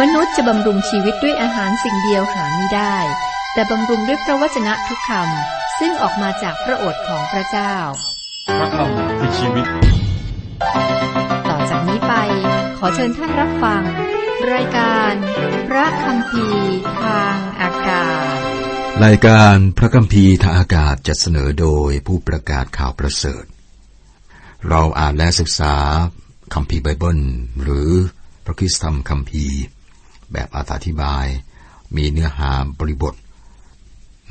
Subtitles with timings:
[0.00, 2.96] มนุษย์จะบำรุงชีวิตด้วยอาหารสิ่งเดียวหาไม่ได้
[3.52, 7.74] แต่บำรุงด้วยพระวจนะทุกคำซึ่งออกมาจากพระโอษฐ์ของพระเจ้า
[8.58, 9.66] พระคำคือชีวิต
[11.48, 12.14] ต่อจากนี้ไป
[12.78, 13.82] ขอเชิญท่านรับฟัง
[14.52, 15.12] รายการ
[15.68, 16.46] พระคำพี
[17.02, 18.36] ทางอากาศ
[19.04, 23.44] รายการพระคัมภีร์ทางอากาศจะเสนอโดยผู้ประกาศข่าวประเสริฐ
[24.68, 25.76] เราอ่านและศึกษา
[26.54, 27.20] คัมภีร์ไบเบิล
[27.62, 27.90] หรือ
[28.44, 29.60] พระคริสตธรรมคัมภีร์
[30.34, 31.26] แบบอธิบาย
[31.96, 33.14] มีเนื้อหาบริบท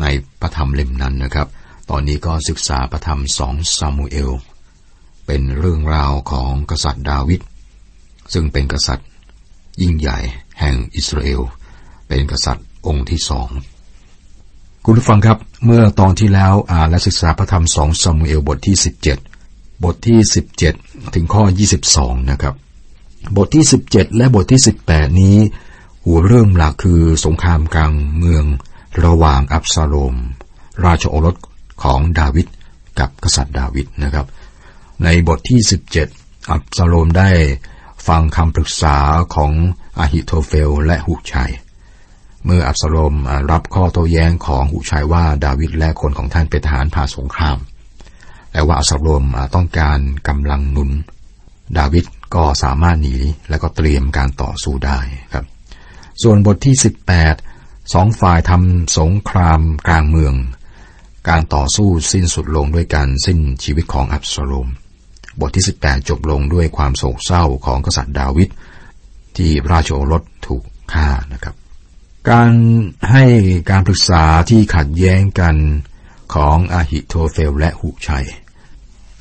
[0.02, 0.05] ใน
[0.41, 1.48] พระธรรมเล่มนั้นนะครับ
[1.89, 4.31] ตอนนี้ก็ศึกษาพระธรรมสองซามูเอล
[5.25, 7.41] เป็นเรื่องราวของกษัตริย์ดาวิด
[8.34, 9.08] ซึ่งเป็นกษัตริย์
[9.81, 10.20] ยิ่งใหญ่
[10.59, 11.41] แห่งอิสราเอล
[12.08, 13.49] เป็นกษัตริย์องค์ที่สอง
[14.85, 18.75] คุณผู้ฟังครับ เมื่อตอนที่แล้วอ่านและศึกษาพระธรรมสองซามูเอลบทที่
[19.30, 20.20] 17 บทที่
[20.70, 21.44] 17 ถึงข้อ
[21.88, 22.55] 22 นะครับ
[23.38, 25.38] บทที่ 17 และบทที่ 18 นี้
[26.05, 28.45] หัวเริ่มหลักคือสงครามกลางเมือง
[29.05, 30.16] ระหว่างอับซาโลม
[30.86, 31.36] ราชโอรส
[31.83, 32.47] ของดาวิด
[33.00, 34.28] กับกษัตริย์ดาวิดนะครับ
[35.03, 35.59] ในบทที่
[36.05, 37.30] 17 อับซาโลมได้
[38.08, 38.97] ฟังคำปรึกษา
[39.36, 39.52] ของ
[40.00, 41.52] อาฮิโทเฟลและหุชัย
[42.45, 43.13] เมื่ออับซาโลม
[43.52, 47.58] รับข้อโต้แย้งของหุชัยว่าดาวิดและคนของท่านเป็นทหารผ่านสงคราม
[48.52, 49.23] และว่าอับซาโลม
[49.56, 50.91] ต้องการกำลังหนุน
[51.78, 53.16] ดาวิดก็สามารถหนี
[53.50, 55.00] และก็เตรียมการต่อสู้ได้
[55.33, 55.45] ครับ
[56.22, 56.75] ส่วนบทที่
[57.31, 60.36] 18 สองฝ่ายทำสงครามกลางเมือง
[61.30, 64.67] การต่อสู้สิ้นสุดลงด้วยการสิ้นชีวิตของอับซาโลม
[65.39, 68.50] บทที่ 18 จบลงด้วยความโศกเศร้าของกษัตริย์ดาวิด
[69.38, 71.56] ที่ราชโอรสถูกฆ่านะครับ
[72.30, 72.52] การ
[73.11, 73.25] ให้
[73.69, 75.56] การปรึกษาที่ขัดแย้งกัน
[76.34, 78.28] ของอาหิโทเฟลและหุชัย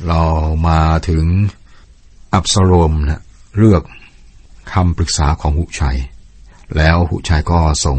[0.07, 0.23] เรา
[0.69, 1.25] มาถึง
[2.35, 3.23] อับซาโลมนะ
[3.59, 3.83] เลือก
[4.73, 5.98] คำปรึกษาของหุชัย
[6.77, 7.98] แล้วหุชัยก็ส่ง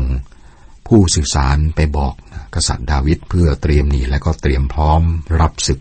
[0.87, 2.13] ผู้สื่อสารไปบอก
[2.55, 5.01] กษัตริย์ดาวิดเพื่อเตรียมหนีและก็เตรียมพร้อม
[5.41, 5.79] รับศึก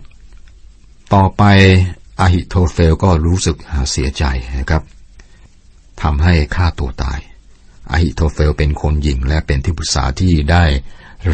[1.15, 1.43] ต่อไป
[2.21, 3.57] อาหิโทเฟลก็รู้สึก
[3.91, 4.25] เสียใจ
[4.59, 4.83] นะครับ
[6.03, 7.21] ทำให้ฆ่าตัวตาย
[7.91, 10.65] อาหิโทเฟลเป็นคนหญิงและเป็นที่ปรึกษาที่ได้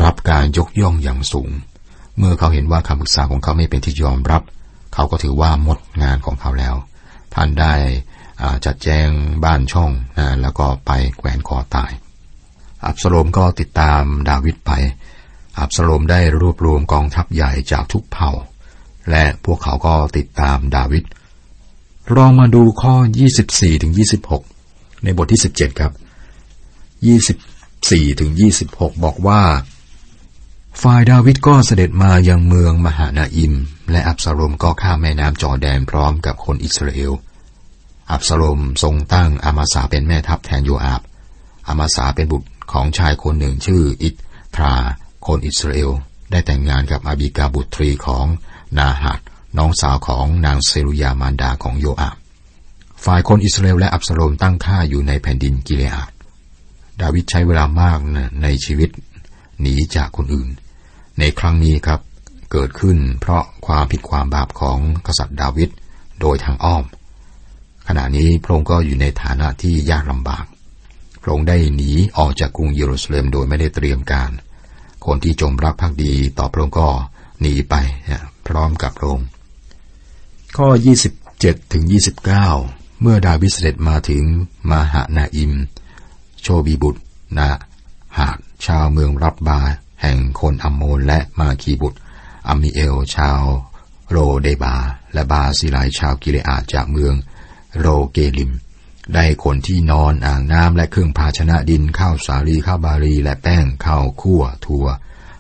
[0.03, 1.50] รับการยกย่องอย่างสูง
[2.19, 4.43] เมื่อเขาเห็นว่าคำปรึกษาของเขาไม่เป็นที่ยอมรับ
[4.94, 6.75] เขาก็ถือว่าหมดงานของเขาแล้ว
[7.34, 7.75] ท่านได้
[8.65, 9.09] จัดแจง
[9.44, 11.93] บ้านช่องนะแล้วก็ไปแขวนคอตาย
[12.87, 14.72] อับสโลมก็ติดตามดาวิดไป
[15.59, 18.31] อับสโลมได้รวบรวมกองทัพใหญ่จากทุกเผ่า
[19.10, 21.04] และพวกเขาก็ติดตามดาวิด
[22.16, 22.94] ลองมาดูข้อ
[23.38, 23.93] 24ถึง
[24.48, 25.93] 26 ในบทที่ 17 ครับ
[27.27, 28.31] 24ถึง
[28.69, 29.43] 26 บอกว่า
[30.82, 33.54] ฝ่ายดาวิดก็เสด็จมายังเมืองมหานาอิม
[33.91, 37.12] และอับสาโลมก็ข้ามแม่น้ำจอแดนพร้อมกับคนอิสราเอล
[38.11, 41.03] อับสโลมทรงตั้งอามาสาเป็นแม่ทัพแทนโยอาบ
[41.69, 44.11] อามาสาเป็นบุตรของชายคนหนึ่งชื่ออิ
[44.55, 44.75] ทรา
[45.27, 45.91] คนอิสราเอล
[46.31, 48.27] ได้แต่งงานกับอาบิกาบุตรีของ
[48.79, 49.21] นาหัด
[49.59, 52.17] น้องสาวของนางเซรุยามารดาของโยอาบ
[53.05, 56.11] ฝ่ายคนอิสราเอลและอับสโลมตั้งค่าอยู่ในแผ่นดินกิเลอาด
[57.01, 57.99] ดาวิดใช้เวลามาก
[58.43, 58.91] ในชีวิต
[59.61, 60.49] หนีจากคนอื่น
[61.19, 62.01] ในครั้งนี้ครับ
[62.53, 65.71] เกิดขึ้นเพราะความผิดความบาปของกษัตริย์ดาวิด
[66.21, 66.85] โดยทางอ้อม
[67.88, 70.44] ขณะนี้พระองค์ก็อยู่ในฐานะที่ยากลำบาก
[71.22, 74.31] พระองค์ได้หนีออกจากกรุงเยรูซาเล็มโดยไม่ได้เตรียมการ
[75.06, 76.88] คนที่จงรักภักดีต่อพระองค์ก็
[77.41, 77.75] หนีไป
[78.47, 79.27] พร้อมกับพระองค์
[80.56, 80.69] ข้อ
[81.21, 81.84] 27ถึง
[82.44, 84.22] 29 เมื่อดาวิดเสด็จมาถึง
[84.71, 85.53] มาหานาอิม
[86.41, 87.00] โชบีบุตร
[87.38, 87.48] นา
[88.19, 89.60] หาดชาวเมืองรับบา
[90.03, 91.98] แห่งคนอัมโมนและมาคีบุตร
[92.48, 93.41] อัมมิเอล ชาว
[94.10, 94.77] โลเดบาร์
[95.12, 97.15] และบาซิไลาชาวกิเลอาดจากเมือง
[97.79, 98.53] โรเกลิม
[99.15, 104.87] ได้ขนที่นอนอ่างน้ำและเครื่องภาชนะดินข้าวสาลีข้าวบาร์เลย์และแป้งข้าวคั่วถั่ว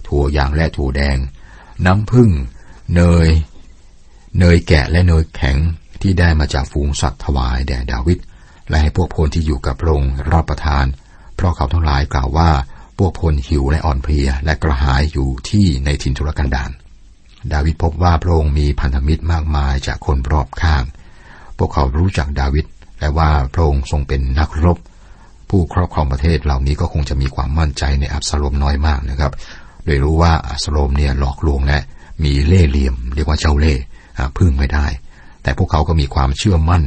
[0.08, 1.18] ถั่วอย่างและถั่วแดง
[1.86, 2.30] น้ำผึ้ง
[2.94, 3.28] เนย
[4.38, 5.56] เนยแกะและเนยแข็ง
[6.02, 8.18] ที่ได้มาจากฝูงสัตว์ถวายแด่ดาวิด
[8.68, 10.86] และให้พวกพลที่อยู่กับพระองค์รับประทาน
[11.36, 12.50] เพราะเขาทั้งหลายกล่าวว่า
[12.98, 16.70] พวกพลหิวและอ่อนเพลียและกระหายอยู่ที่ในถิ่นทุรกันดาร
[17.52, 20.84] ดาวิดพบว่าพระองค์มีพันธมิตรมากมายจากคนรอบข้าง
[21.58, 22.66] พวกเขารู้จักดาวิด
[23.00, 24.78] และว่าพระองค์ทรงเป็นนักรบ
[25.48, 29.32] ผู้ครอบครองประเทศเหล่านี้ก็คงจะมีความมั่นใจในอับสโลมน้อยมากนะครับ
[29.84, 31.78] โดยรู้ว่าอับสโลมเนี่ยหลอกลวงและ
[32.24, 33.82] มีเล่ห์เหลี่ยม เรียกว่าเจ้าเล่ห์
[34.38, 34.86] พึ่งไม่ได้
[35.42, 36.82] แต่พวกเขาก็มีความเชื่อมั่น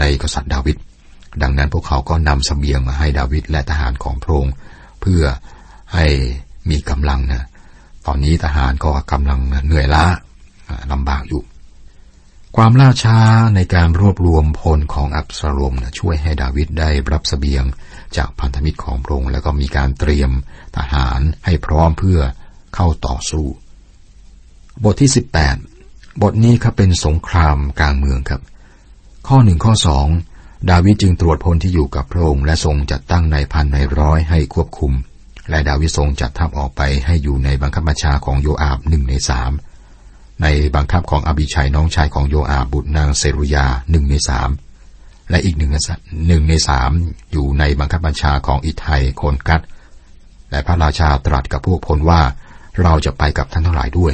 [0.00, 0.76] ในกษัตริย์ดาวิด
[1.42, 4.54] ดังนั้นพวกเขาก็นำสเสบียงมาให้ดาวิดและทหารของพระองค์
[5.00, 5.22] เพื่อ
[5.94, 6.06] ให้
[6.70, 7.44] มีกำลังนะ
[8.06, 10.04] ตอนนี้ทหารก็กำลังเหนื่อยล้า
[10.92, 11.42] ลำบากอยู่
[12.60, 13.18] ความล่าช้า
[13.54, 17.64] ในการรวบรวมพลของอับสลมนะช่วยให้ดาวิดได้รับสเสบียง
[18.16, 20.30] จากพันธมิตรของพระองค์แล้วก็มีการเตรียม
[20.76, 22.20] ทหารให้พร้อมเพื่อ
[22.74, 23.46] เข้าต่อสู้
[24.84, 25.10] บทที่
[25.66, 28.42] 18 บทนี้ครับเป็นสงครามกลางเมืองครับ
[29.28, 30.06] ข้อหนึ่งข้อสอง
[30.70, 34.92] ดาวิดจึงตรวจพลที่อยู่กับพระองค์และทรงจัดตั้งในพันในร้อยให้ควบคุม
[35.50, 39.52] และดาวิดทรงจัดทัพออกไปให้อยู่ในบังคับบัญชาของโยอาบหนึ่งในสาม
[40.42, 40.46] ใน
[40.76, 44.50] บังคับของอบิชัยน้องชายของโยอาบุตรนางเซรุยาหนึ่งในสาม
[45.30, 45.70] และอีกหนึ่ง
[46.28, 46.90] หนึ่งในสาม
[47.32, 49.62] อยู่ในบังคับบัญชาของอิทัยโคนกัด
[50.50, 52.22] และพระราชาตรัสกับพวกพลว่า
[52.82, 54.12] เราจะไปกับท่านทั้งหลายด้วย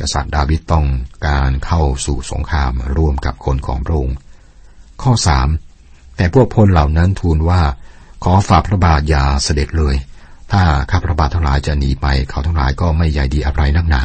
[0.00, 0.86] กษัตริย์ดาวิดต้อง
[1.26, 4.16] การเข้าสู่สงครามร่วมกับคนของพระองค์
[5.02, 5.48] ข้อสาม
[6.16, 7.62] แต่พวกพลเหล่านั้นทูลว่า
[8.24, 9.94] ขอฝ่าพระบาทอย่าเสด็จเลย
[10.52, 14.02] ถ้าข้าพระบาททั้งหลายจะหนีไปเขาทั้งหลายก็ไม่ใหญ่ดีอะไรนักหนา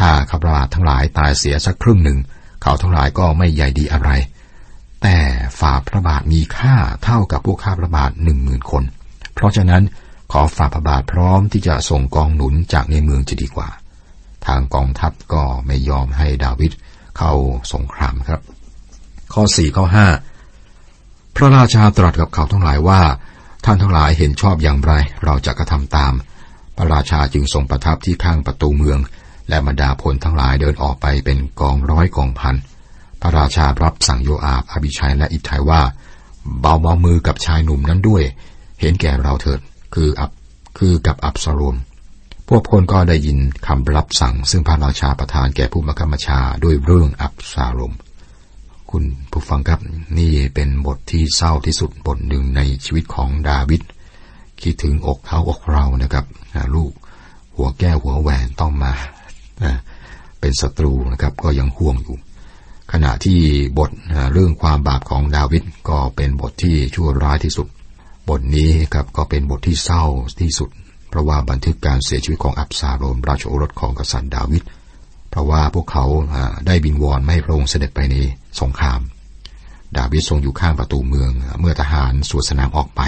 [0.00, 2.18] ถ้าข้าพระบาททั้งหลายตายเสียสักครึ่งหนึ่ง
[2.62, 4.10] เขาทั้งหลายก็ไม่ใหญ่ดีอะไร
[5.02, 5.16] แต่
[5.60, 8.84] ฝ่าพระบาทมีค่าเท่ากับพวกข้าพระบาทหนึ่งหมื่นคน
[9.34, 9.82] เพราะฉะนั้น
[10.32, 13.68] ขอฝ่าพระบาทพร้อมที่จะส่งกองหนุนจากในเมืองจะดีกว่า
[14.46, 16.72] ทางกองทัพก็ไม่ยอมให้ดาวิด
[17.18, 17.32] เข้า
[17.72, 18.40] สงครามครับ
[19.32, 20.06] ข้อสี่ข้อห้า
[21.36, 23.02] พระราชาตรัสกับเขาทั้งหลายว่า
[23.64, 24.92] ท่านทั้งหลายเห็นชอบอย่างไร
[25.24, 26.12] เราจะกระทำตาม
[26.76, 28.98] พระราชาจึงทรงประทับที่ข้างประตูเมือง
[29.50, 32.56] และบรรดาพลทั้งหลายเดินออกไปเป็นกองร้อยกองพัน
[33.20, 35.82] พระราชารับสั่งโยอาบอภิชัยและอิทไทยว่า
[36.60, 38.22] เบาเบามือกับชายหนุ่มนั้นด้วย
[38.80, 39.60] เห็นแก่เราเถิด
[39.94, 40.30] คืออับ
[40.78, 41.76] คือกับอับสรุม
[42.48, 47.94] พวกพลก็ได้ยินคำรับสั่ง ซึ่งพระราชาประทานแก่ผู้มักรมชาด้วยเรื่องอับสารม
[48.90, 49.80] คุณผู้ฟังครับ
[50.18, 53.82] นี่เป็นบทที่เศร้าที่สุดบทหนึ่งในชีวิตของดาวิด
[54.62, 56.24] คิดถึงอกเขาอกเรานะครับ
[56.74, 56.92] ลูก
[57.56, 58.92] หัวแก้วหัวแหวนต้องมา
[60.40, 62.16] เป็นศัตรูนะครับก็ยังห่วงอยู่
[62.92, 63.40] ขณะที่
[63.78, 63.90] บท
[64.32, 67.66] เรื่องความบาปของดาวิดก็เป็นบทที่ชั่วร้ายที่สุด
[68.28, 70.04] บทนี้ครับก็เป็นบทที่เศร้า
[70.40, 70.70] ที่สุด
[71.08, 74.62] เพราะว่าบันทึกการเสียชีวิตของอับซาโรมราชโอรสของกษัตริย์ดาวิด
[75.30, 76.04] เพราะว่าพวกเขา
[76.66, 78.16] ได้บินวอนไม่ให้พระองค์เสด็จไปใน
[78.60, 79.00] สงคราม
[79.96, 81.30] ดาวิดทรงอยู่ข้างประตูเมือง
[81.60, 83.00] เมื่อทหารสวนสนามออกไป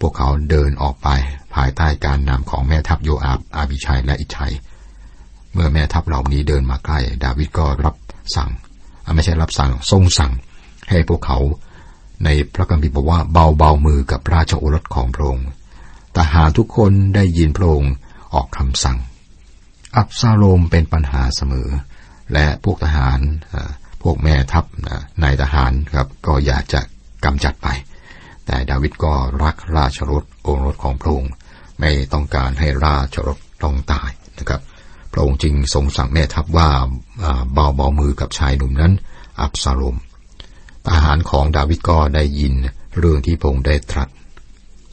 [0.00, 1.08] พวกเขาเดินออกไป
[1.54, 7.94] ภายใต้การนำของแม่ทัพโยอาบอาบิชัยและอิชัยเมื่อแม่ทัพเหล่านี้เดินมาใกล้ ดาวิดก็รับ
[8.36, 8.50] สั่ง
[9.14, 10.32] ไม่ใช่รับสั่งทรงสั่ง
[10.90, 11.38] ให้พวกเขา
[12.24, 15.46] ในพระคัมภีร์บอกว่าเบาเบามือกับราชโอรสของพระองค์
[16.16, 17.92] ทหารทุกคนได้ยินพระองค์
[18.34, 18.98] ออกคำสั่ง
[19.96, 21.68] อับซาโลมเป็นปัญหาเสมอ
[22.32, 23.20] และพวกทหาร
[24.02, 24.64] พวกแม่ทัพ
[25.22, 26.80] นายทหารครับก็อยากจะ
[27.24, 27.68] กำจัดไป
[28.46, 31.32] แต่ดาวิดก็รักราชรถอรถของพระองค์
[31.80, 34.60] ไม่ต้องการให้ราชรถต้องตายนะครับ
[35.18, 36.68] ระองค์จึงทรงสั่งแม่ทัพว่า
[37.52, 38.92] เบาเบามือกับชายหนุ่มนั้น
[39.40, 39.96] อับซาโลม
[40.88, 42.54] ทหารของดาวิดก็ได้ยิน
[42.98, 44.08] เรื่องที่พงได้ตรัส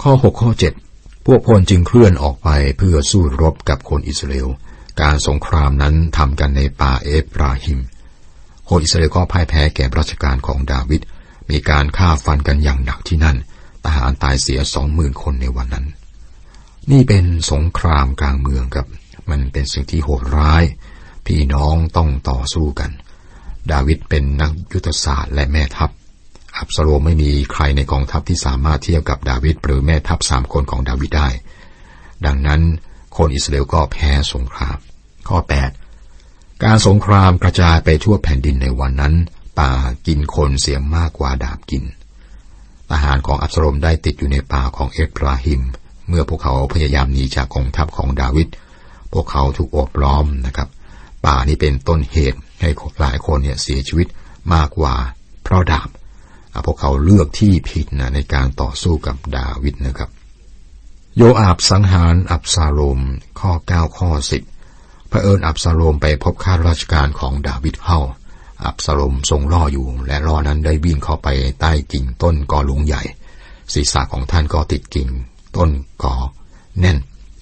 [0.02, 0.52] ข้อ 6 ข้อ
[0.88, 4.50] 7 พวกพลจึงเคลื่อนออกไปเพื่อสู้รบกับคนอิสราเอล
[5.02, 7.80] การสงครามนั้นทำกันในป่าเอฟราฮิม
[8.70, 11.02] คนอิสราเอลก็พ่ายแพ้แก่ราชการของดาวิด
[11.50, 13.38] มีการฆ่าฟันกันอย่างหนักที่นั่น
[13.86, 15.86] ทหารตายเสียสองหมื่นคนในวันนั้น
[16.92, 18.88] นี่เป็นสงครามกลางเมืองครับ
[19.30, 20.64] มันเป็นสิ่งที่โหดร้าย
[21.26, 22.92] พี่น้องต้องต่อสู้กัน
[23.72, 25.90] ดาวิดเป็นนักยุทธศาสตร์และแม่ทัพ
[26.58, 31.30] อับสโลมไม่มีใครในกองทัพที่สามารถเทียบกับดาวิดหรือแม่ทัพสามคนของดาวิดได้
[32.26, 32.62] ดังนั้น
[33.18, 34.78] คนอิสราเอลก็แพ้สงคราม
[35.28, 39.14] ข้อ 8 การสงครามกระจายไปทั่วแผ่นดินในวันนั้น
[39.60, 39.72] ป่า
[40.08, 41.84] กินคนเสียมากกว่าดาบกิน
[42.90, 45.62] ทหารของอับสรมได้ติดอยู่ในป่าของเอฟราฮิม
[46.08, 48.48] เมื่อพวกเขาพยายามหนีจากกองทัพของดาวิด
[49.16, 50.70] พวกเขาถูกอบล้อมนะครับ
[51.26, 52.70] ป่านี้เป็นต้นเหตุให้
[53.02, 54.08] หลายคนเนี่ยเสียชีวิต
[54.54, 54.96] มากกว่า
[55.44, 55.90] เพราะดาบ
[56.66, 60.10] พวกเขาเลือกที่ผิดนะในการต่อสู้กับดาวิดนะครับ
[61.18, 63.00] โยอาบสังหารอับซาโลม
[63.40, 64.10] ข้อ 9 ข้อ
[64.62, 68.00] 10พระเอิญอับซาโลมไปพบข้าราชการของดาวิดเข้า
[68.66, 71.28] อับซาโลมทรงล่ออยู่ และล่อนั้นได้วิ่งเข้าไป
[71.60, 73.04] ใต้กิ่งต้นกอลุงใหญ่
[73.74, 75.10] ศีรษะของท่านก็ติดกิ่ง
[75.58, 75.70] ต้น
[76.04, 76.16] กอ
[76.80, 76.98] แน่น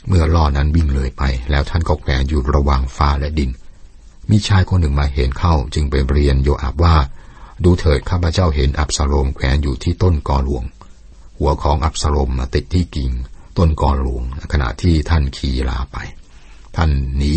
[0.08, 3.52] เมื่อล่อนั้นวิ่งเลยไป แล้วท่านก็แขวนอยู่ระหว่างฟ้าและดิน
[4.30, 6.96] มีชายคนหนึ่งมาเห็นเข้าจึงไปเรียนโยอาบว่า
[7.64, 10.64] ดูเถิดข้าพเจ้าเห็นอับซาโลมแขวนอยู่ที่ต้นกอหลวง
[11.40, 13.12] หัวของอับซาโลมมาติดที่กิ่ง
[13.58, 15.98] ต้นกอหลวงขณะที่ท่านขี่ลาไป
[16.76, 17.34] ท่านหนี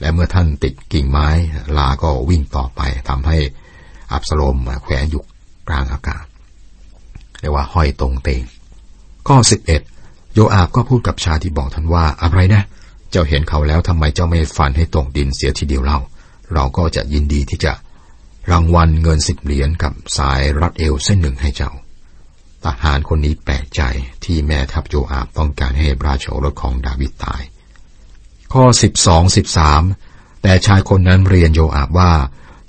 [0.00, 1.28] และเมื่อท่านติดกิ่งไม้
[1.78, 3.38] ลาก็วิ่งต่อไปทำให้
[4.12, 5.24] อับสโลมแขวนอยู่
[5.68, 6.24] กลางอากาศ
[7.40, 8.42] เรียกว่าห้อยตรงเตง
[9.26, 9.82] ข้อสิบเอ็ด
[10.34, 12.62] โยอาบก็พูดกับชายที่บอกท่านว่าอะไรนะ
[13.10, 15.98] เจ้าเห็นเขาแล้วทำไมเจ้าไม่ฟันให้ตกดินเสียทีเดียวเล่า
[16.54, 17.72] เราก็จะยินดีที่จะ
[18.50, 21.70] รางวัลเงินสิบเหรียญกับสายรัดเอวเส้นหนึ่งให้เจ้า
[22.64, 23.82] ทหารคนนี้แปลกใจ
[24.24, 27.42] ที่แม่ทัพโยอาบต้องการให้ราชโอรสของดาวิดตาย
[28.52, 29.82] ข้อสิบสองสิบสาม
[30.42, 32.12] แต่ชายคนนั้นเรียนโยอาบว่า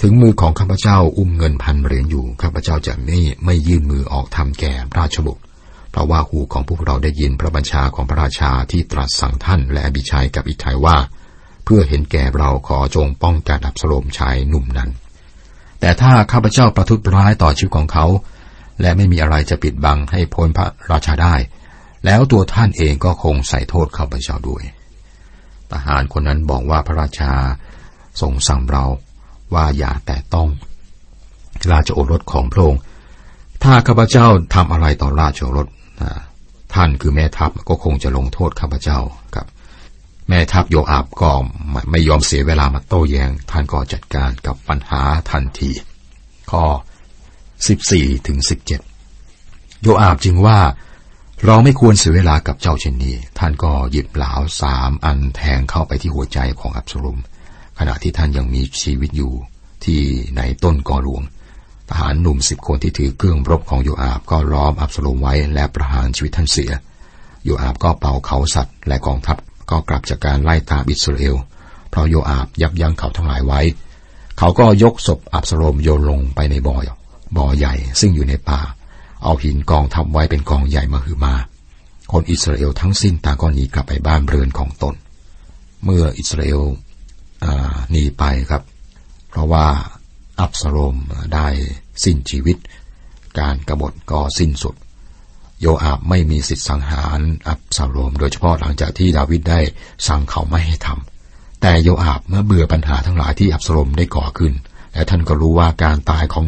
[0.02, 5.44] ถึงมือของข้าพเจ้าอุ้มเงินพันเหรียญอยู่ข้าพเจ้าจะไม่ไม่ยื่นมือออกทำแก่ราชบุตร
[5.92, 10.98] เพราะว่าหูของพวกเราได้ยินพระบัญชาของพระราชาที่ตรัสสั่งท่านและอบิชัยกับอิทัยว่า
[11.64, 14.90] เพื่อเห็นแก่เราขอจงป้องกันอับสโลมชายหนุ่มนั้น
[15.80, 18.06] แต่ถ้าข้าพเจ้าประทุษร้ายต่อชีวิตของเขา
[18.82, 21.36] และไม่มีอะไรจะปิดบังให้พ้นพระราชาได้
[22.06, 24.64] แล้วตัวท่านเองก็คงใส่โทษข้าพเจ้าด้วย
[25.72, 27.34] ทหารคนนั้นบอกว่าพระราชา
[28.22, 28.86] ทรงสั่งเรา
[29.54, 30.50] ว่าอย่าแต่ต้อง
[31.72, 32.82] ราชโอรสของพระองค์
[33.64, 35.68] ถ้าข้าพเจ้าทำอะไรต่อราชโอรส
[36.74, 39.00] ท่านคือแม่ทัพก็คงจะลงโทษข้าพเจ้า
[39.36, 39.48] ครับ
[40.30, 41.32] แม่ทัพโยอาบก็
[41.92, 45.02] ไม่ยอมเสียเวลามาโต้แยง้ง ท่านก็จัดการกับปัญหา
[45.32, 45.72] ทันที
[46.52, 46.64] ข้อ
[47.50, 48.38] 14ถึง
[49.12, 50.60] 17 โยอาบจึงว่า
[51.46, 57.20] เราไม่ควรเสียเวลากับเจ้าเช่นนี้ ท่านก็หยิบเหลาสามอันแทงเข้าไปที่หัวใจของอับสรุม
[57.80, 59.34] ขณะที่ท่านยังมีชีวิตอยู่
[59.84, 60.02] ที่
[60.38, 61.22] ในต้นกอหลวง
[61.90, 66.72] ทหารหนุ่มสิบคนที่ถือเครื่องรบของโยอาบก็ล้อมอับสโลมไว้และประหารชีวิตท่านเสีย
[67.44, 69.38] โยอาบก็เป่าเขาสัตว์ และกองทัพ
[69.70, 71.36] ก็กลับจากการไล่ตามอิสราเอล
[71.90, 73.62] เพราะโยอาบยับยั้งเขาทั้งหลายไว้
[74.38, 76.76] เขาก็ยกศพอับสโลมโยนลงไปในบ่อ
[77.38, 78.60] บ่อใหญ่ซึ่งอยู่ในป่า
[79.24, 81.36] เอาหินกองทับไว้เป็นกองใหญ่มาหือมา
[82.12, 84.96] คนอิสราเอลทั้งสิ้นต่างก็หนีกลับไปบ้านเรือนของตน
[85.84, 86.62] เมื่ออิสราเอล
[87.92, 88.64] หนีไปครับ
[89.30, 89.66] เพราะว่า
[90.40, 90.96] อับสโลม
[91.34, 91.48] ได้
[92.04, 92.58] สิ้นชีวิต
[93.40, 94.76] การกรบฏก็สิ้นสุด
[95.62, 99.60] โยอาบไม่มีสิทธิสังหารอับสโลมโดยเฉพาะหลังจากที่ดาวิดได้
[100.08, 104.54] สั่งเขาไม่ให้ทำแต่โยอาบเมื่อเบื่อปัญหาทั้งหลายที่อับสโลมได้ก่อขึ้น
[104.94, 106.46] และท่านก็รู้ว่าการตายของ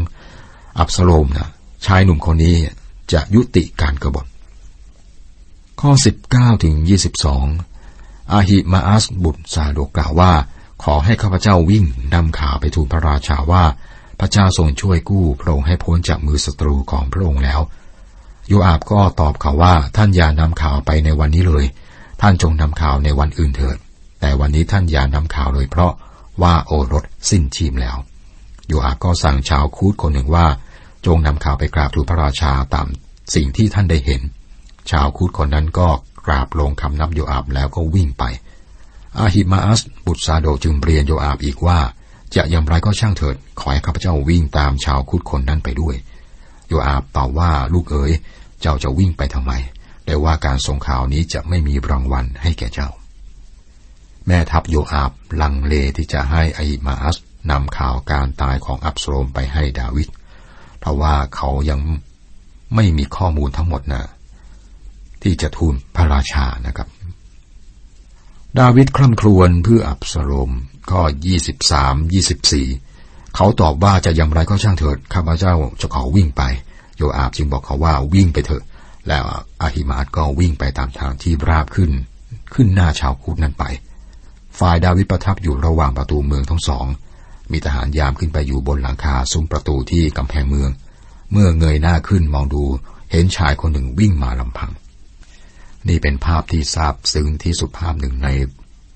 [0.80, 1.50] อับสโลมนะ
[1.86, 2.58] ชายหนุ่มคนนี้
[3.14, 4.26] จะยุติการกรบฏ
[5.82, 5.92] ข้อ
[6.28, 6.76] 19ถึง
[7.54, 10.32] 22อาหิมาอัสบุตรซาโดกล่าวว่า
[10.84, 13.64] ขอให้ข้าพเจ้าวิ่งนำข่าวไปทูลพระราชาว่า
[14.20, 17.60] พระเจ้าทรงช่วยกู้พระองค์ให้พ้นจากมือศัตรูของพระองค์แล้ว
[18.48, 21.66] โยอาบก็ตอบเขาว่าท่านอย่านำข่าวไปในวันนี้เลย
[22.22, 23.78] ท่านจงนำข่าวในวันอื่นเถิด
[24.20, 25.92] แต่วันนี้ท่านอย่านำข่าวเลยเพราะ
[26.42, 27.98] ว่าโอรสสิ้นชีพแล้ว
[28.68, 30.48] โยอาบก็สั่งชาวคูดคนหนึ่งว่า
[31.06, 32.88] จงนำข่าวไปกราบทูลพระราชาตาม
[33.36, 34.22] สิ่งที่ท่านได้เห็น
[34.92, 35.88] ชาวคูดคนนั้นก็
[36.28, 38.24] กราบลงคำนับโยอาบแล้วก็วิ่งไป
[39.20, 41.80] อาฮิมาอัสบุตรซาโดจึงเรียนโยอาบอีกว่า
[42.36, 45.96] จะอย่างไรก็ช่างเถิด ขอให้ข้าพเจ้าวิ่งตามชาวคุดคนนั้นไปด้วย
[46.68, 48.12] โยอาบตอบว่าลูกเอ๋ย
[48.62, 49.52] เจ้าจะวิ่งไปทำไม
[50.06, 52.90] แต่ว่าการส่งข่าวนี้จะไม่มีรางวัลให้แก่เจ้า
[54.28, 57.18] แม่ทัพโยอาบลังเลที่จะให้อาฮิมาอัส
[57.52, 60.08] นำข่าวการตายของอับสโลมไปให้ดาวิด
[60.80, 61.80] เพราะว่าเขายัง
[62.76, 64.04] ไม่มีข้อมูลทั้งหมดนะ
[65.22, 66.88] ที่จะทูลพระราชานะครับ
[68.60, 70.52] ดาวิดคร่ำครวญเพื่ออับสโลม
[70.92, 72.68] ข้อยี่สิบสามยี่สิบสี่
[73.36, 76.42] เขาตอบว่าจะอย่างไรก็ช่างเถิดข้าพเจ้าจะขอวิ่งไป
[76.98, 78.64] โยอาบจึงบอกเขาว่าวิ่งไปเถอะ
[79.08, 79.24] แล้ว
[79.62, 81.92] อาฮิมาดก็วิ่งไปตามทางที่ราบขึ้น
[82.54, 83.64] ขึ้นหน้าชาวคูดนั้นไป
[84.60, 86.86] ฝ่ายดาวิดประทับอยู่ระหว่างประตูเมืองทั้งสอง
[87.52, 90.70] มีทหารยามขึ้นไปอยู่บนหลังคาซุ้มประตูที่กำแพงเมือง
[91.32, 92.64] เมื่อเงยหน้าขึ้นมองดู
[93.12, 94.72] เห็นชายคนหนึ่งวิ่งมาลำพัง
[95.88, 98.30] นี่เป็นภาพที่ทราบซึ้งที่สุดภาพหนึ่งใน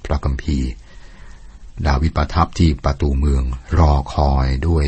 [0.06, 0.70] พระคัมภีร์
[1.88, 3.44] ดาวิดประทับที่ประตูเมือง
[3.80, 4.86] รอคอยด้วย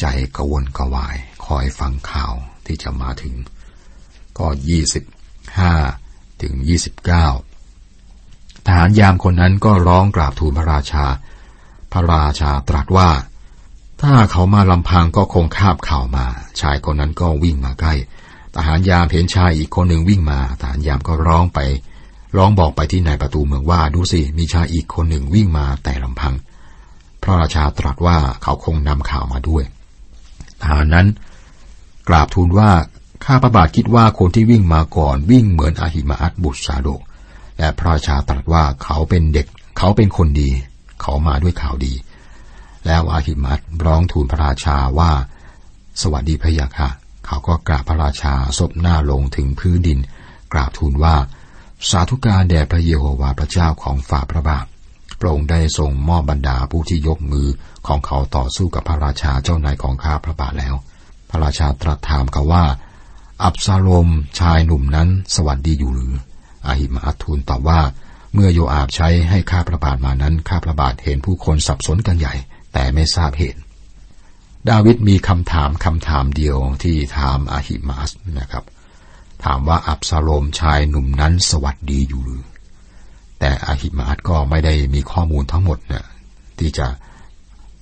[0.00, 0.06] ใจ
[0.36, 2.32] กระวนกระวาย คอยฟังข่าว
[2.66, 3.34] ที่จะมาถึง
[4.38, 5.04] ก็ยี่สิบ
[5.58, 5.74] ห้า
[6.42, 7.26] ถึงยี่สิบเก้า
[8.66, 11.06] ทหารยามคนนั้นก็ร้องกราบทูลพระราชา
[11.92, 13.10] พระราชาตรัสว่า
[14.02, 16.26] ถ้าเขามาลำพังก็คงคาบข่าวมา
[16.60, 17.94] ชายคนนั้นก็วิ่งมาใกล้
[18.54, 21.58] ทหารยามเห็นชายอีกคนหนึ่งวิ่งมา ทหารยามก็ร้องไป
[22.36, 26.34] ร้องบอกไปที่นายประตูเมืองว่าดูสิมีชายอีกคนหนึ่งวิ่งมาแต่ลำพัง
[27.22, 29.64] พระราชาตรัสว่าเขาคงนำข่าวมาด้วย
[30.60, 31.06] ทหารนั้น
[32.08, 32.70] กราบทูลว่า
[33.24, 36.88] ข้าพระบาทคิดว่าคนที่วิ่งมาก่อนวิ่งเหมือนอาหิมาอัตบุตรซาโด
[37.58, 39.46] และพระราชาตรัสว่าเขาเป็นเด็ก
[39.78, 40.50] เขาเป็นคนดี
[41.00, 41.94] เขามาด้วยข่าวดี
[42.86, 45.10] แล้วอาหิมัตร้องทูลพระราชาว่า
[46.02, 46.88] สวัสดีพระยาค่ะ
[47.26, 49.98] เขาก็กราบพระราชาศพหน้าลงถึงพื้นดิน
[50.52, 51.16] กราบทูลว่า
[51.90, 54.66] สาธุการแด่พระเยโฮวาห์พระเจ้าของฝ่าพระบาท
[55.20, 57.48] พระองค์ได้ทรงมอบบรรดาผู้ที่ยกมือ
[57.86, 60.74] ของเขาต่อสู้กับพระราชาเจ้านายของข้าพระบาทแล้ว
[61.30, 62.64] พระราชาตรัสถามเขาว่า
[63.42, 64.08] อับซาโลม
[64.38, 66.14] ชายหนุ่มนั้นสวัสดีอยู่หรือ
[66.66, 67.80] อาหิมาทูลตอบว่า
[68.34, 72.34] เมื่อโยอาบใช้ให้ข้าพระบาทมานั้นข้าพระบาทเห็นผู้คนสับสนกันใหญ่
[72.72, 73.60] แต่ไม่ทราบเหตุ
[74.68, 78.64] ดาวิดมีคำถามคำถามเดียวที่ถามอาหิมาสนะครับ
[79.44, 82.44] ถามว่าอับซาโลมชายหนุ่มนั้นสวัสดีอยู่หรือ
[83.40, 86.04] แต่อาหิมาสก็ไม่ได้มีข้อมูลทั้งหมดเนี่ย
[86.58, 86.86] ที่จะ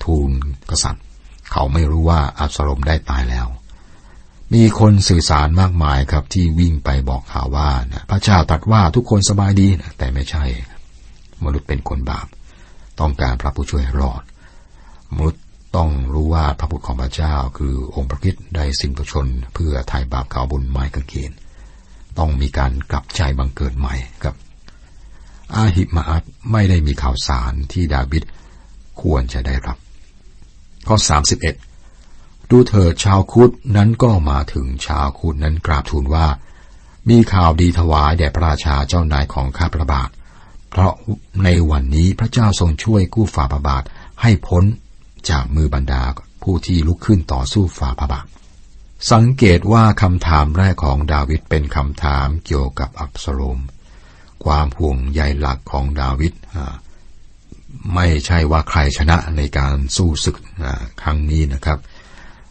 [0.05, 0.31] ทูล
[0.71, 1.05] กษัตริย์
[1.53, 3.47] เขาไม่รู้ว่าอับซาโลมได้ตายแล้ว
[4.55, 10.45] มีคนสื่อสารมากมายครับที่วิ่งไปบอกข่าวว่านะพระเจ้าตรัสว่าทุกคนสบายดีนะแต่ไม่ใช่
[11.45, 12.27] มนุษย์เป็นคนบาป
[13.01, 14.23] ต้องการพระผู้ช่วยรอด
[15.15, 15.43] มนุษย์
[15.77, 21.33] ต้องรู้ว่าพระบุตรของพระเจ้าคือองค์พระคิดได้สิ้นพระชน เพื่อไถ่บาปเขาบนไม้กางเขน
[22.19, 24.37] ต้องมีการกลับใจบังเกิดใหม่ครับ
[25.55, 26.23] อาหิมาอัต
[26.53, 28.23] ไม่ได้มีข่าวสารที่ดาวิด
[29.03, 29.77] ควรจะได้รับ
[30.89, 30.97] ข้อ
[31.73, 36.27] 31 ดูเถิดชาวคุดนั้นก็มาถึงชาวคุดนั้นกราบทูลว่า
[37.09, 40.09] มีข่าวดีถวายแด่พระราชาเจ้านายของข้าพระบาท
[40.71, 40.93] เพราะ
[41.45, 43.85] ในวันนี้พระเจ้าทรงช่วยกู้ฝ่าพระบาท
[44.23, 44.65] ให้พ้น
[45.31, 46.03] จากมือบรรดา
[46.43, 48.27] ผู้ที่ลุกขึ้นต่อสู้ฝ่าพระบาท
[49.13, 53.59] สังเกตว่าคำถามแรกของดาวิดเป็นคำถามเกี่ยวกับอับสโลม
[54.45, 56.33] ความห่วงใยหลักของดาวิด
[57.95, 60.37] ไม่ใช่ว่าใครชนะในการสู้ศึก
[61.03, 61.79] ครั้งนี้นะครับ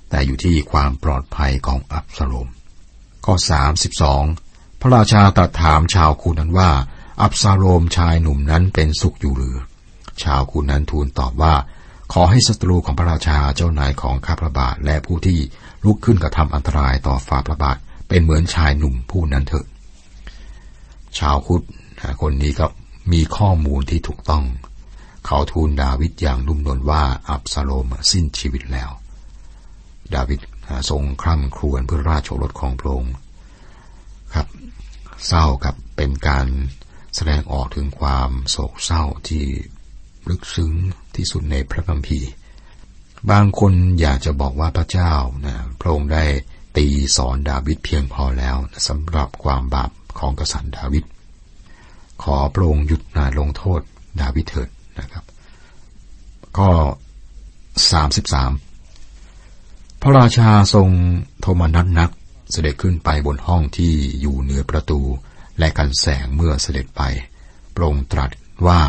[0.09, 2.47] แต่อยู่ที่ความปลอดภัยของอับสโลม
[3.25, 3.35] ข้อ
[4.07, 6.71] 32 พระราชาตรัสถามชาวคูนั้นว่า
[7.21, 9.55] อับซาโลมชายหนุ่มนั้นเป็นสุขอยู่หรือ
[10.23, 11.55] ชาวคูนั้นทูลตอบว่า
[12.13, 15.39] ขอให้ศัตรูของพระราชาเจ้านายของข้าพระบาทและผู้ที่
[15.85, 17.77] ลุกขึ้นกระทำอันตรายต่อฝ่าพระบาท
[18.09, 19.65] เป็นเหมือนชายหนุ่มผู้นั้นเถิด
[21.19, 21.61] ชาวคุด
[22.21, 22.65] คนนี้ก็
[23.13, 24.45] มีข้อมูลที่ถูกต้อง
[25.25, 28.91] เขาทูลดาวิดอย่างนุ่มนวลว่าอับซาโลมสิ้นชีวิตแล้ว
[30.15, 30.39] ดาวิด
[30.89, 33.15] ทรงคร่ำครวญเพื่อราชโอรสของพระองค์
[34.33, 34.47] ครับ
[35.27, 36.47] เศร้ากับเป็นการ
[37.15, 39.45] แสดงออกถึงความโศกเศร้าที่
[40.29, 40.71] ลึกซึ้ง
[41.15, 42.29] ที่สุดในพระคัมภีร์
[43.31, 45.13] บางคนอยากจะบอกว่าพระเจ้า
[45.45, 46.23] นะพระองค์ได้
[46.77, 48.55] ตีสอนดาวิดเพียงพอแล้ว
[48.87, 51.03] สำหรับความบาปของกษัตริย์ดาวิด
[52.23, 53.81] ขอพระองค์หยุดนาลงโทษ
[54.21, 55.23] ดาวิดเถิดนะครับ
[56.57, 56.69] ก็
[57.91, 58.51] สามสิบสาม
[60.01, 60.89] พระราชาทรง
[61.41, 62.11] โทมนัสนัก
[62.51, 64.99] เสด็จขึ้นไปบนห้องที่อยู่เหนือประตู
[65.57, 67.01] และกันแสงเมื่อเสด็จไป
[67.75, 68.31] พระองค์ตรัส
[68.67, 68.79] ว่า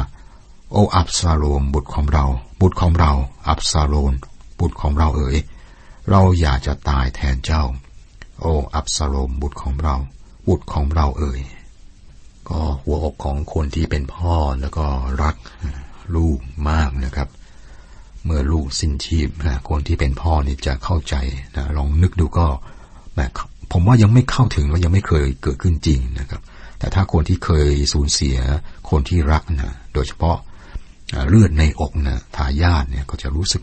[0.72, 2.24] โออับซาโลมบุตรของเรา
[2.60, 3.12] บุตรของเรา
[3.48, 4.12] อับซาโลน
[4.60, 5.38] บุตรของเราเอ๋ย
[6.10, 7.62] เราอยากจะตายแทนเจ้า
[8.40, 9.96] โออับซาโลมบุตรของเรา
[10.48, 11.40] บุตรของเราเอ๋ย
[12.48, 14.86] ก็หัวอกของคนที่เป็นพ่อแล้วก็
[15.22, 15.34] รัก
[16.14, 17.28] ลูกมากนะครับ
[18.24, 19.28] เมื่อลูกสิ้นชีพ
[19.68, 21.14] คนที่เป็นพ่อนี่จะเข้าใจ
[21.56, 22.46] นะลองนึกดูก็
[23.16, 23.30] แบบ
[23.72, 26.40] ผมว่ายังไม่เข้าถึงว่ายังไม่เคยเกิดขึ้นจริงนะครับ
[26.78, 28.36] แต่ถ้าคนที่เคยสูญเสีย
[28.90, 30.36] คนที่รักนะโดยเฉพาะ
[31.28, 33.62] เลือดในอกนะทายาทเนี่ยก็จะรู้สึก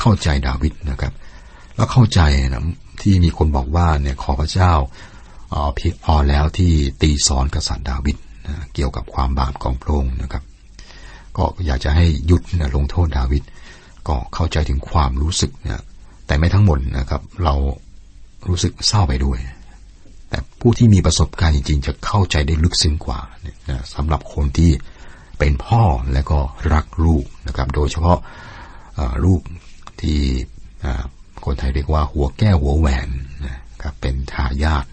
[0.00, 1.12] เข้าใจดาวิดนะครับ
[1.76, 2.20] แล้วเข้าใจ
[2.54, 2.64] นะ
[3.02, 4.72] ที่มีคนบอกว่าเนี่ยขอพระเจ้า
[5.76, 8.16] เพียงพอแล้วที่ตีสอนกษัตริย์ดาวิด
[8.46, 10.42] นะเกี่ยวกับความบาปของพระองค์นะครับ
[11.36, 13.42] ก็อยากจะให้หยุดนะลงโทษดาวิด
[14.08, 15.82] ก็เข้าใจถึงความรู้สึกนะ
[16.26, 17.54] แต่ไม่ทั้งหมดนะครับ เรา
[18.48, 19.38] รู้สึกเศร้าไปด้วย
[20.28, 23.20] แต่ผู้ที่มีประสบการณ์จริง ๆ จะเข้าใจได้ลึกซึ้งกว่า
[23.68, 24.70] นะสำหรับคนที่
[25.40, 26.40] เป็นพ่อและก็
[26.72, 28.18] รักลูกนะครับ โดยเฉพาะ
[29.24, 29.40] ลูก
[30.00, 30.20] ที่
[31.44, 33.08] คนไทยเรียกว่าหัวแก้วหัวแหวน
[33.46, 34.86] นะครับเป็นทายาท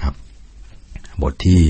[0.00, 0.14] ครับ
[1.22, 1.60] บทที่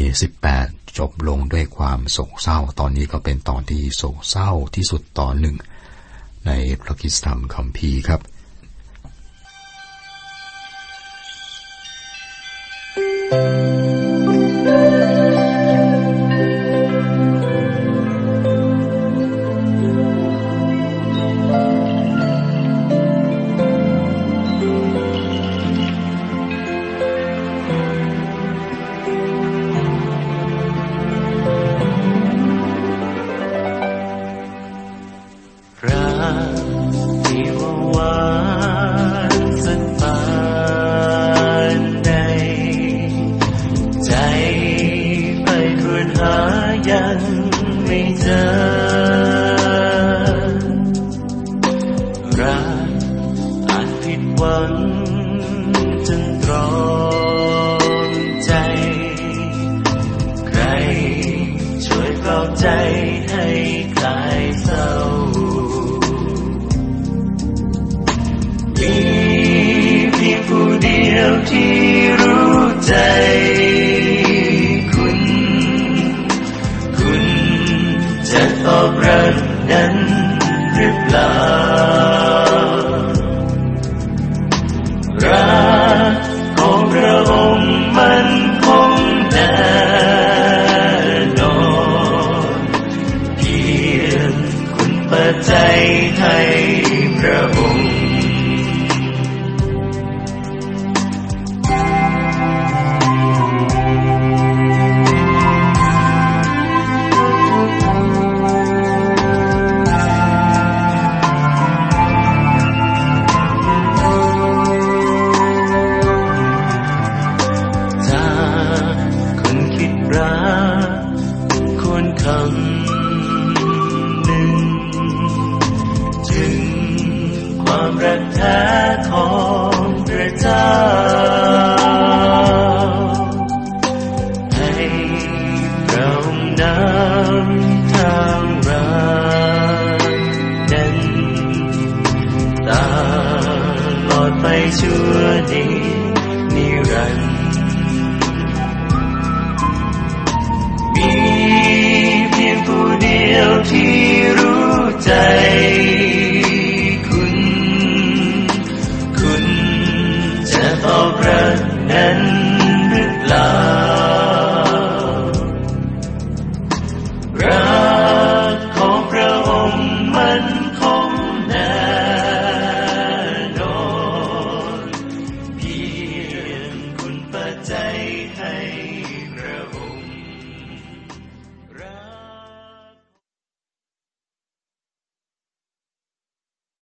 [0.44, 5.56] 18 จบลงด้วยความโศกเศร้า ตอนนี้ก็เป็นตอนที่โศกเศร้าที่สุดตอนหนึ่ง
[6.46, 8.20] ในพระคิสธรรมคัมภีร์ครับ